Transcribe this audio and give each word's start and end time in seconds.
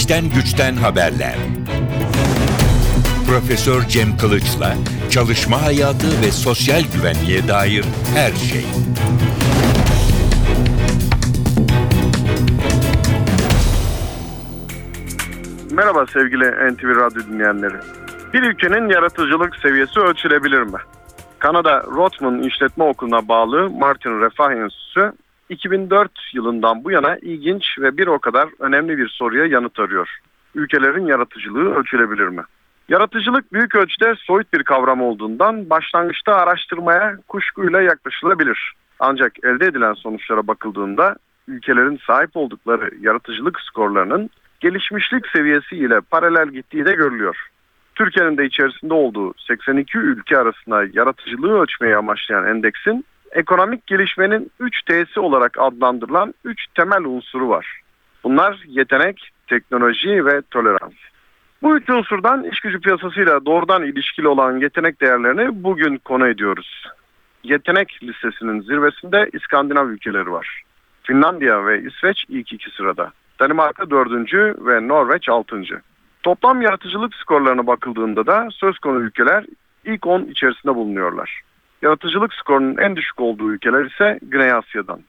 İşten 0.00 0.24
güçten 0.34 0.74
haberler. 0.74 1.34
Profesör 3.28 3.82
Cem 3.82 4.16
Kılıç'la 4.16 4.74
çalışma 5.10 5.62
hayatı 5.62 6.06
ve 6.22 6.30
sosyal 6.32 6.82
güvenliğe 6.94 7.48
dair 7.48 7.84
her 8.14 8.32
şey. 8.32 8.64
Merhaba 15.72 16.06
sevgili 16.06 16.74
NTV 16.74 16.96
Radyo 16.96 17.22
dinleyenleri. 17.22 17.76
Bir 18.32 18.42
ülkenin 18.42 18.88
yaratıcılık 18.88 19.56
seviyesi 19.56 20.00
ölçülebilir 20.00 20.62
mi? 20.62 20.78
Kanada 21.38 21.82
Rotman 21.82 22.42
İşletme 22.42 22.84
Okulu'na 22.84 23.28
bağlı 23.28 23.70
Martin 23.70 24.20
Refah 24.20 24.52
Enstitüsü 24.52 25.12
2004 25.50 26.12
yılından 26.34 26.84
bu 26.84 26.90
yana 26.90 27.16
ilginç 27.16 27.78
ve 27.78 27.96
bir 27.96 28.06
o 28.06 28.18
kadar 28.18 28.48
önemli 28.58 28.98
bir 28.98 29.08
soruya 29.08 29.46
yanıt 29.46 29.78
arıyor. 29.78 30.08
Ülkelerin 30.54 31.06
yaratıcılığı 31.06 31.74
ölçülebilir 31.74 32.28
mi? 32.28 32.42
Yaratıcılık 32.88 33.52
büyük 33.52 33.74
ölçüde 33.74 34.14
soyut 34.18 34.52
bir 34.52 34.62
kavram 34.62 35.02
olduğundan 35.02 35.70
başlangıçta 35.70 36.32
araştırmaya 36.34 37.16
kuşkuyla 37.28 37.80
yaklaşılabilir. 37.80 38.72
Ancak 39.00 39.32
elde 39.44 39.66
edilen 39.66 39.94
sonuçlara 39.94 40.46
bakıldığında 40.46 41.16
ülkelerin 41.48 42.00
sahip 42.06 42.30
oldukları 42.34 42.90
yaratıcılık 43.00 43.60
skorlarının 43.60 44.30
gelişmişlik 44.60 45.26
seviyesiyle 45.36 46.00
paralel 46.00 46.48
gittiği 46.48 46.84
de 46.84 46.92
görülüyor. 46.92 47.36
Türkiye'nin 47.94 48.38
de 48.38 48.46
içerisinde 48.46 48.94
olduğu 48.94 49.34
82 49.48 49.98
ülke 49.98 50.38
arasında 50.38 50.84
yaratıcılığı 50.92 51.60
ölçmeyi 51.60 51.96
amaçlayan 51.96 52.46
endeksin 52.46 53.04
ekonomik 53.32 53.86
gelişmenin 53.86 54.50
3 54.60 54.82
T'si 54.82 55.20
olarak 55.20 55.56
adlandırılan 55.58 56.34
3 56.44 56.66
temel 56.74 57.04
unsuru 57.04 57.48
var. 57.48 57.80
Bunlar 58.24 58.62
yetenek, 58.66 59.30
teknoloji 59.46 60.26
ve 60.26 60.42
tolerans. 60.50 60.92
Bu 61.62 61.76
üç 61.76 61.90
unsurdan 61.90 62.44
iş 62.44 62.60
gücü 62.60 62.80
piyasasıyla 62.80 63.46
doğrudan 63.46 63.84
ilişkili 63.84 64.28
olan 64.28 64.58
yetenek 64.58 65.00
değerlerini 65.00 65.64
bugün 65.64 65.96
konu 65.96 66.28
ediyoruz. 66.28 66.86
Yetenek 67.44 67.98
listesinin 68.02 68.60
zirvesinde 68.60 69.30
İskandinav 69.32 69.88
ülkeleri 69.88 70.32
var. 70.32 70.62
Finlandiya 71.02 71.66
ve 71.66 71.82
İsveç 71.82 72.24
ilk 72.28 72.52
iki 72.52 72.70
sırada. 72.70 73.12
Danimarka 73.40 73.90
dördüncü 73.90 74.54
ve 74.58 74.88
Norveç 74.88 75.28
altıncı. 75.28 75.80
Toplam 76.22 76.62
yaratıcılık 76.62 77.14
skorlarına 77.14 77.66
bakıldığında 77.66 78.26
da 78.26 78.48
söz 78.52 78.78
konu 78.78 79.00
ülkeler 79.00 79.44
ilk 79.84 80.06
10 80.06 80.22
içerisinde 80.22 80.74
bulunuyorlar. 80.74 81.40
Yaratıcılık 81.82 82.34
skorunun 82.34 82.76
en 82.76 82.96
düşük 82.96 83.20
olduğu 83.20 83.52
ülkeler 83.52 83.84
ise 83.84 84.18
Güney 84.22 84.52
Asya'dan. 84.52 85.00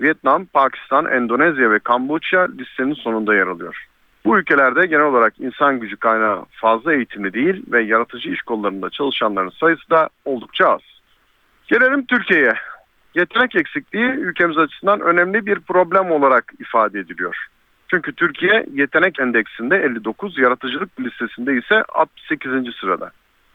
Vietnam, 0.00 0.46
Pakistan, 0.46 1.06
Endonezya 1.06 1.70
ve 1.70 1.78
Kamboçya 1.78 2.48
listenin 2.58 2.94
sonunda 2.94 3.34
yer 3.34 3.46
alıyor. 3.46 3.86
Bu 4.24 4.38
ülkelerde 4.38 4.86
genel 4.86 5.04
olarak 5.04 5.40
insan 5.40 5.80
gücü 5.80 5.96
kaynağı 5.96 6.44
fazla 6.50 6.94
eğitimli 6.94 7.32
değil 7.32 7.62
ve 7.72 7.82
yaratıcı 7.82 8.30
iş 8.30 8.42
kollarında 8.42 8.90
çalışanların 8.90 9.50
sayısı 9.50 9.90
da 9.90 10.08
oldukça 10.24 10.68
az. 10.68 10.80
Gelelim 11.66 12.06
Türkiye'ye. 12.06 12.52
Yetenek 13.14 13.56
eksikliği 13.56 14.06
ülkemiz 14.06 14.58
açısından 14.58 15.00
önemli 15.00 15.46
bir 15.46 15.60
problem 15.60 16.10
olarak 16.10 16.52
ifade 16.60 17.00
ediliyor. 17.00 17.46
Çünkü 17.90 18.12
Türkiye 18.12 18.66
yetenek 18.72 19.20
endeksinde 19.20 19.76
59, 19.76 20.38
yaratıcılık 20.38 21.00
listesinde 21.00 21.56
ise 21.56 21.82
68. 21.82 22.74
sırada. 22.80 23.10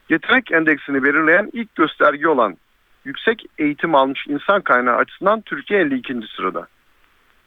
Yetenek 0.09 0.51
endeksini 0.51 1.03
belirleyen 1.03 1.49
ilk 1.53 1.75
gösterge 1.75 2.27
olan 2.27 2.57
yüksek 3.05 3.45
eğitim 3.57 3.95
almış 3.95 4.27
insan 4.27 4.61
kaynağı 4.61 4.95
açısından 4.95 5.41
Türkiye 5.41 5.79
52. 5.81 6.19
sırada. 6.35 6.67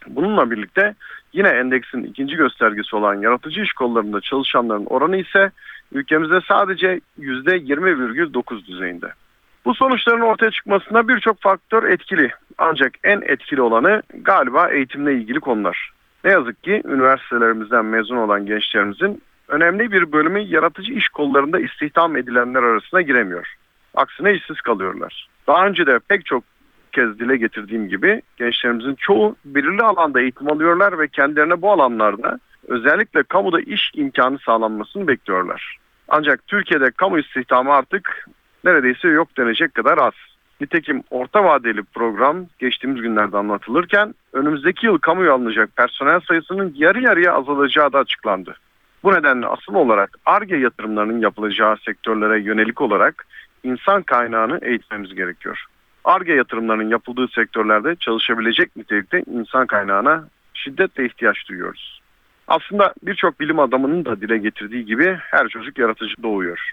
Bununla 0.06 0.50
birlikte 0.50 0.94
yine 1.33 1.48
endeksin 1.48 2.02
ikinci 2.02 2.36
göstergesi 2.36 2.97
olan 2.97 3.14
yaratıcı 3.14 3.60
iş 3.60 3.72
kollarında 3.72 4.20
çalışanların 4.20 4.86
oranı 4.86 5.16
ise 5.16 5.50
ülkemizde 5.92 6.41
sadece 6.48 7.00
%20,9 7.20 8.66
düzeyinde. 8.66 9.06
Bu 9.64 9.75
sonuçların 9.75 10.20
ortaya 10.20 10.50
çıkmasına 10.50 11.09
birçok 11.09 11.41
faktör 11.41 11.82
etkili. 11.82 12.31
Ancak 12.59 12.93
en 13.04 13.20
etkili 13.20 13.62
olanı 13.62 14.03
galiba 14.14 14.69
eğitimle 14.69 15.14
ilgili 15.14 15.41
konular. 15.41 15.91
Ne 16.25 16.31
yazık 16.31 16.62
ki 16.62 16.82
üniversitelerimizden 16.84 17.84
mezun 17.84 18.16
olan 18.16 18.47
gençlerimizin 18.47 19.22
önemli 19.48 19.93
bir 19.93 20.12
bölümü 20.12 20.41
yaratıcı 20.41 20.93
iş 20.93 21.09
kollarında 21.09 21.60
istihdam 21.60 22.16
edilenler 22.16 22.62
arasına 22.62 23.03
giremiyor. 23.03 23.54
Aksine 23.94 24.34
işsiz 24.34 24.60
kalıyorlar. 24.60 25.28
Daha 25.47 25.66
önce 25.66 25.87
de 25.87 25.99
pek 26.09 26.27
çok 26.27 26.44
kez 26.93 27.19
dile 27.19 27.37
getirdiğim 27.37 27.88
gibi 27.88 28.22
gençlerimizin 28.37 28.94
çoğu 28.94 29.37
belirli 29.44 29.82
alanda 29.82 30.21
eğitim 30.21 30.53
alıyorlar 30.53 30.99
ve 30.99 31.09
kendilerine 31.09 31.62
bu 31.62 31.72
alanlarda 31.72 32.38
özellikle 32.69 33.22
kamuda 33.22 33.60
iş 33.60 33.91
imkanı 33.94 34.38
sağlanmasını 34.38 35.09
bekliyorlar. 35.09 35.77
Ancak 36.09 36.47
Türkiye'de 36.47 36.91
kamu 36.91 37.19
istihdamı 37.19 37.72
artık 37.72 38.28
neredeyse 38.65 39.09
yok 39.09 39.37
denecek 39.37 39.75
kadar 39.75 39.99
az. 39.99 40.12
Nitekim 40.61 41.03
orta 41.11 41.44
vadeli 41.44 41.82
program 41.82 42.47
geçtiğimiz 42.59 43.03
günlerde 43.03 43.37
anlatılırken 43.37 44.15
önümüzdeki 44.32 44.87
yıl 44.87 44.99
kamuya 44.99 45.34
alınacak 45.34 45.76
personel 45.76 46.21
sayısının 46.21 46.75
yarı 46.76 47.00
yarıya 47.00 47.34
azalacağı 47.34 47.93
da 47.93 47.99
açıklandı. 47.99 48.56
Bu 49.03 49.12
nedenle 49.12 49.47
asıl 49.47 49.75
olarak 49.75 50.19
ARGE 50.26 50.56
yatırımlarının 50.56 51.21
yapılacağı 51.21 51.76
sektörlere 51.76 52.41
yönelik 52.41 52.81
olarak 52.81 53.26
insan 53.64 54.02
kaynağını 54.02 54.58
eğitmemiz 54.62 55.14
gerekiyor. 55.14 55.64
ARGE 56.04 56.32
yatırımlarının 56.32 56.88
yapıldığı 56.88 57.28
sektörlerde 57.28 57.97
çalışabilecek 57.97 58.76
nitelikte 58.76 59.22
insan 59.26 59.66
kaynağına 59.66 60.28
şiddetle 60.54 61.06
ihtiyaç 61.06 61.48
duyuyoruz. 61.48 62.00
Aslında 62.48 62.94
birçok 63.02 63.41
bilim 63.41 63.58
adamının 63.58 64.04
da 64.04 64.20
dile 64.20 64.38
getirdiği 64.38 64.84
gibi 64.84 65.19
her 65.20 65.48
çocuk 65.48 65.78
yaratıcı 65.78 66.22
doğuyor. 66.22 66.72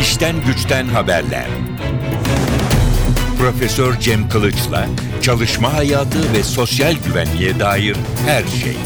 İşten 0.00 0.36
güçten 0.46 0.86
haberler. 0.86 1.46
Profesör 3.38 4.00
Cem 4.00 4.28
Kılıç'la 4.28 4.86
çalışma 5.22 5.74
hayatı 5.74 6.32
ve 6.32 6.42
sosyal 6.42 6.94
güvenliğe 7.06 7.60
dair 7.60 7.96
her 8.26 8.44
şey. 8.44 8.76